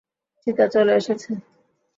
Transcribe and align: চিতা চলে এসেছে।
চিতা 0.47 0.65
চলে 0.73 0.91
এসেছে। 0.95 1.29